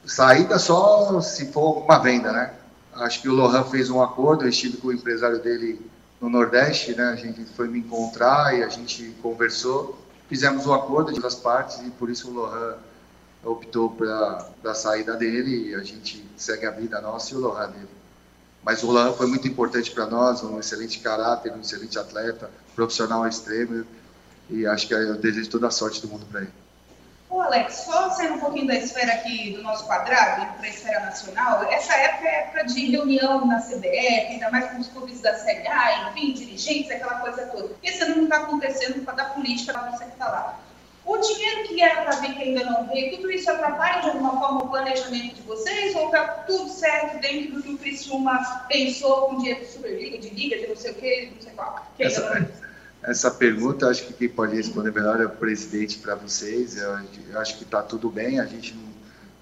Saída 0.04 0.58
só 0.58 1.20
se 1.20 1.52
for 1.52 1.82
uma 1.84 1.98
venda, 1.98 2.32
né? 2.32 2.54
Acho 2.94 3.22
que 3.22 3.28
o 3.28 3.34
Lohan 3.34 3.64
fez 3.64 3.90
um 3.90 4.02
acordo, 4.02 4.44
eu 4.44 4.48
estive 4.48 4.78
com 4.78 4.88
o 4.88 4.92
empresário 4.92 5.40
dele 5.40 5.80
no 6.20 6.28
Nordeste, 6.28 6.94
né? 6.94 7.10
A 7.10 7.16
gente 7.16 7.44
foi 7.44 7.68
me 7.68 7.78
encontrar 7.78 8.56
e 8.56 8.62
a 8.62 8.68
gente 8.68 9.14
conversou, 9.22 9.98
fizemos 10.28 10.66
um 10.66 10.72
acordo 10.72 11.12
de 11.12 11.20
duas 11.20 11.34
partes 11.34 11.78
e 11.86 11.90
por 11.90 12.10
isso 12.10 12.30
o 12.30 12.34
Lohan 12.34 12.74
optou 13.44 13.90
pela 13.90 14.74
saída 14.74 15.14
dele 15.14 15.70
e 15.70 15.74
a 15.74 15.82
gente 15.82 16.24
segue 16.36 16.66
a 16.66 16.70
vida 16.70 17.00
nossa 17.00 17.34
e 17.34 17.36
o 17.36 17.40
Lohan 17.40 17.70
dele. 17.70 17.97
Mas 18.62 18.82
o 18.82 18.90
Lohan 18.90 19.12
foi 19.12 19.26
muito 19.26 19.46
importante 19.46 19.90
para 19.90 20.06
nós, 20.06 20.42
um 20.42 20.58
excelente 20.58 20.98
caráter, 21.00 21.52
um 21.52 21.60
excelente 21.60 21.98
atleta, 21.98 22.50
profissional 22.74 23.26
extremo 23.26 23.84
e 24.50 24.66
acho 24.66 24.86
que 24.86 24.94
eu 24.94 25.14
desejo 25.16 25.50
toda 25.50 25.68
a 25.68 25.70
sorte 25.70 26.00
do 26.00 26.08
mundo 26.08 26.26
para 26.26 26.42
ele. 26.42 26.52
Ô 27.30 27.42
Alex, 27.42 27.84
só 27.84 28.08
saindo 28.10 28.34
um 28.34 28.38
pouquinho 28.38 28.66
da 28.66 28.74
esfera 28.74 29.12
aqui 29.12 29.52
do 29.52 29.62
nosso 29.62 29.84
quadrado, 29.84 30.46
para 30.56 30.66
a 30.66 30.68
esfera 30.68 31.00
nacional, 31.00 31.62
essa 31.64 31.94
época 31.94 32.26
é 32.26 32.38
época 32.44 32.64
de 32.64 32.90
reunião 32.90 33.46
na 33.46 33.60
CBF, 33.60 34.32
ainda 34.32 34.50
mais 34.50 34.70
com 34.70 34.78
os 34.78 34.88
clubes 34.88 35.20
da 35.20 35.34
Série 35.38 35.66
A, 35.68 36.10
enfim, 36.10 36.32
dirigentes, 36.32 36.90
aquela 36.90 37.16
coisa 37.20 37.46
toda. 37.46 37.74
Esse 37.82 38.02
ano 38.02 38.16
não 38.16 38.24
está 38.24 38.38
acontecendo 38.38 38.94
por 38.94 39.06
causa 39.06 39.22
da 39.22 39.28
política 39.30 39.74
para 39.74 39.90
você 39.90 40.04
que 40.04 40.12
está 40.12 40.26
lá. 40.26 40.58
O 41.08 41.16
dinheiro 41.16 41.66
que 41.66 41.80
era 41.80 42.02
para 42.02 42.20
vir 42.20 42.34
que 42.34 42.42
ainda 42.42 42.64
não 42.64 42.86
veio, 42.86 43.16
tudo 43.16 43.32
isso 43.32 43.50
atrapalha 43.50 44.02
de 44.02 44.08
alguma 44.08 44.38
forma 44.38 44.64
o 44.64 44.68
planejamento 44.68 45.36
de 45.36 45.40
vocês? 45.40 45.96
Ou 45.96 46.08
está 46.08 46.28
tudo 46.46 46.68
certo 46.68 47.18
dentro 47.22 47.54
do 47.54 47.62
que 47.62 47.72
o 47.72 47.78
Criciúma 47.78 48.38
pensou 48.68 49.22
com 49.22 49.38
dinheiro 49.38 49.60
de 49.60 49.68
Superliga, 49.68 50.18
de 50.18 50.28
Liga, 50.28 50.58
de 50.58 50.66
não 50.66 50.76
sei 50.76 50.90
o 50.90 50.94
quê, 50.96 51.32
não 51.34 51.40
sei 51.40 51.52
qual? 51.52 51.90
Que 51.96 52.02
essa, 52.02 52.50
essa 53.02 53.30
pergunta, 53.30 53.88
acho 53.88 54.06
que 54.06 54.12
quem 54.12 54.28
pode 54.28 54.54
responder 54.54 54.92
melhor 54.92 55.18
é 55.18 55.24
o 55.24 55.30
presidente 55.30 55.96
para 55.96 56.14
vocês. 56.14 56.76
Eu, 56.76 56.98
eu, 57.30 57.40
acho 57.40 57.56
que 57.56 57.64
está 57.64 57.82
tudo 57.82 58.10
bem. 58.10 58.38
A 58.38 58.44
gente 58.44 58.76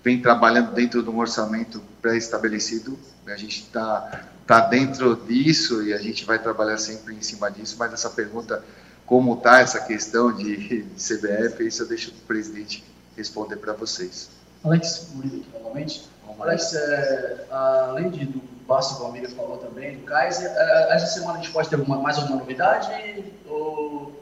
vem 0.04 0.22
trabalhando 0.22 0.72
dentro 0.72 1.02
de 1.02 1.10
um 1.10 1.18
orçamento 1.18 1.82
pré-estabelecido. 2.00 2.96
A 3.26 3.36
gente 3.36 3.62
está 3.62 4.28
tá 4.46 4.60
dentro 4.60 5.16
disso 5.16 5.82
e 5.82 5.92
a 5.92 5.98
gente 5.98 6.24
vai 6.24 6.38
trabalhar 6.38 6.78
sempre 6.78 7.12
em 7.12 7.22
cima 7.22 7.50
disso. 7.50 7.74
Mas 7.76 7.92
essa 7.92 8.08
pergunta, 8.08 8.62
como 9.06 9.34
está 9.34 9.60
essa 9.60 9.80
questão 9.80 10.32
de, 10.32 10.56
de 10.56 10.82
CBF, 10.96 11.66
isso 11.66 11.82
eu 11.82 11.88
deixo 11.88 12.10
o 12.10 12.26
presidente 12.26 12.84
responder 13.16 13.56
para 13.56 13.72
vocês. 13.72 14.28
Alex 14.64 15.08
Murilo 15.14 15.40
aqui 15.40 15.50
novamente. 15.58 16.08
Alex, 16.38 16.74
é, 16.74 17.46
além 17.50 18.10
de, 18.10 18.26
do 18.26 18.42
Basta, 18.66 18.96
como 18.96 19.06
a 19.06 19.10
amiga 19.10 19.28
falou 19.28 19.58
também, 19.58 19.96
do 19.96 20.04
Kaiser, 20.04 20.50
é, 20.52 20.94
essa 20.94 21.06
semana 21.06 21.38
a 21.38 21.42
gente 21.42 21.52
pode 21.52 21.68
ter 21.68 21.76
alguma, 21.76 21.98
mais 21.98 22.18
alguma 22.18 22.40
novidade? 22.40 23.24
Ou... 23.48 24.20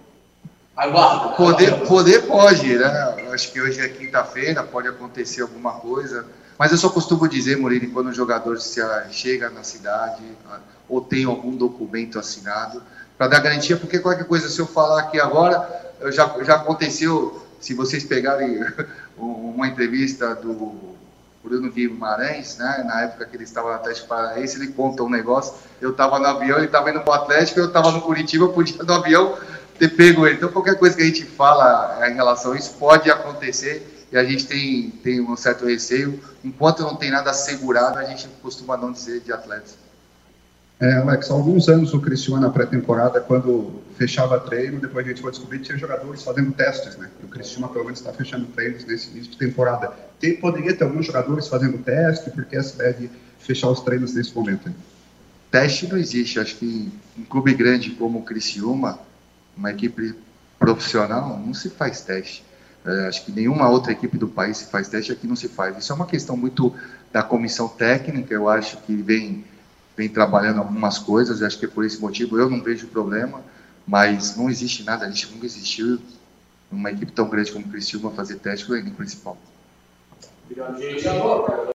Aguarda. 0.76 1.34
Poder, 1.34 1.86
poder 1.86 2.26
pode, 2.26 2.76
né? 2.76 2.86
Acho 3.32 3.50
que 3.52 3.60
hoje 3.60 3.80
é 3.80 3.88
quinta-feira, 3.88 4.62
pode 4.62 4.88
acontecer 4.88 5.40
alguma 5.42 5.72
coisa. 5.72 6.26
Mas 6.58 6.72
eu 6.72 6.78
só 6.78 6.90
costumo 6.90 7.26
dizer, 7.28 7.56
Murilo, 7.56 7.90
quando 7.90 8.08
o 8.08 8.12
jogador 8.12 8.60
se 8.60 8.80
chega 9.10 9.48
na 9.50 9.62
cidade 9.62 10.22
ou 10.88 11.00
tem 11.00 11.24
algum 11.24 11.56
documento 11.56 12.18
assinado, 12.18 12.82
para 13.16 13.28
dar 13.28 13.40
garantia, 13.40 13.76
porque 13.76 13.98
qualquer 13.98 14.24
coisa, 14.24 14.48
se 14.48 14.58
eu 14.58 14.66
falar 14.66 15.00
aqui 15.00 15.20
agora, 15.20 15.92
já, 16.10 16.34
já 16.42 16.54
aconteceu, 16.56 17.42
se 17.60 17.74
vocês 17.74 18.04
pegarem 18.04 18.64
uma 19.16 19.68
entrevista 19.68 20.34
do 20.34 20.94
Bruno 21.44 21.70
Guimarães, 21.70 22.56
né? 22.56 22.82
Na 22.86 23.02
época 23.02 23.26
que 23.26 23.36
ele 23.36 23.44
estava 23.44 23.68
no 23.68 23.74
Atlético 23.74 24.08
Paranaense, 24.08 24.56
ele 24.56 24.68
conta 24.68 25.02
um 25.02 25.10
negócio. 25.10 25.54
Eu 25.80 25.90
estava 25.90 26.18
no 26.18 26.26
avião, 26.26 26.56
ele 26.56 26.66
estava 26.66 26.90
indo 26.90 27.00
para 27.00 27.10
o 27.10 27.14
Atlético, 27.14 27.60
eu 27.60 27.66
estava 27.66 27.90
no 27.90 28.00
Curitiba, 28.00 28.46
eu 28.46 28.52
podia 28.52 28.82
no 28.82 28.94
avião 28.94 29.36
ter 29.78 29.88
pego 29.88 30.26
ele. 30.26 30.36
Então, 30.36 30.48
qualquer 30.48 30.78
coisa 30.78 30.96
que 30.96 31.02
a 31.02 31.06
gente 31.06 31.24
fala 31.24 32.08
em 32.08 32.14
relação 32.14 32.52
a 32.52 32.56
isso 32.56 32.74
pode 32.78 33.10
acontecer 33.10 34.06
e 34.10 34.16
a 34.16 34.24
gente 34.24 34.46
tem, 34.46 34.90
tem 35.02 35.20
um 35.20 35.36
certo 35.36 35.66
receio. 35.66 36.18
Enquanto 36.42 36.82
não 36.82 36.96
tem 36.96 37.10
nada 37.10 37.30
assegurado, 37.30 37.98
a 37.98 38.04
gente 38.04 38.26
costuma 38.40 38.76
não 38.76 38.90
dizer 38.90 39.20
de 39.20 39.32
atletas. 39.32 39.83
É, 40.80 40.92
Alex, 40.94 41.30
há 41.30 41.34
alguns 41.34 41.68
anos 41.68 41.94
o 41.94 42.00
Cristiano 42.00 42.40
na 42.40 42.50
pré-temporada, 42.50 43.20
quando 43.20 43.80
fechava 43.96 44.40
treino, 44.40 44.80
depois 44.80 45.06
a 45.06 45.08
gente 45.08 45.22
foi 45.22 45.30
descobrir 45.30 45.58
que 45.58 45.66
tinha 45.66 45.78
jogadores 45.78 46.22
fazendo 46.22 46.52
testes, 46.52 46.96
né? 46.96 47.08
O 47.22 47.28
Cristiano 47.28 47.68
pelo 47.68 47.84
menos 47.84 48.00
está 48.00 48.12
fechando 48.12 48.46
treinos 48.46 48.84
nesse 48.84 49.10
início 49.10 49.30
de 49.30 49.38
temporada. 49.38 49.92
Tem, 50.18 50.36
poderia 50.36 50.74
ter 50.74 50.84
alguns 50.84 51.06
jogadores 51.06 51.46
fazendo 51.46 51.78
teste, 51.78 52.30
porque 52.30 52.60
se 52.60 52.76
deve 52.76 53.08
fechar 53.38 53.68
os 53.68 53.80
treinos 53.80 54.14
nesse 54.14 54.34
momento? 54.34 54.72
Teste 55.50 55.86
não 55.86 55.96
existe. 55.96 56.40
Acho 56.40 56.56
que 56.56 56.92
um 57.16 57.24
clube 57.24 57.54
grande 57.54 57.90
como 57.90 58.18
o 58.18 58.22
Criciúma, 58.22 58.98
uma 59.56 59.70
equipe 59.70 60.14
profissional, 60.58 61.38
não 61.38 61.54
se 61.54 61.70
faz 61.70 62.00
teste. 62.00 62.44
É, 62.84 63.06
acho 63.06 63.24
que 63.24 63.32
nenhuma 63.32 63.70
outra 63.70 63.92
equipe 63.92 64.18
do 64.18 64.26
país 64.26 64.58
se 64.58 64.66
faz 64.66 64.88
teste, 64.88 65.12
aqui 65.12 65.26
não 65.26 65.36
se 65.36 65.48
faz. 65.48 65.78
Isso 65.78 65.92
é 65.92 65.94
uma 65.94 66.06
questão 66.06 66.36
muito 66.36 66.74
da 67.12 67.22
comissão 67.22 67.68
técnica, 67.68 68.34
eu 68.34 68.48
acho 68.48 68.76
que 68.78 68.94
vem 68.96 69.44
vem 69.96 70.08
trabalhando 70.08 70.58
algumas 70.58 70.98
coisas, 70.98 71.42
acho 71.42 71.58
que 71.58 71.66
é 71.66 71.68
por 71.68 71.84
esse 71.84 72.00
motivo 72.00 72.38
eu 72.38 72.50
não 72.50 72.62
vejo 72.62 72.86
problema, 72.88 73.40
mas 73.86 74.36
não 74.36 74.50
existe 74.50 74.82
nada, 74.82 75.06
a 75.06 75.10
gente 75.10 75.30
nunca 75.32 75.46
existiu 75.46 75.98
uma 76.70 76.90
equipe 76.90 77.12
tão 77.12 77.28
grande 77.28 77.52
como 77.52 77.66
o 77.66 77.68
Criciúma 77.68 78.10
fazer 78.10 78.36
teste 78.36 78.66
com 78.66 78.74
equipe 78.74 78.96
principal. 78.96 79.38
Obrigado, 80.44 80.78
gente. 80.78 81.06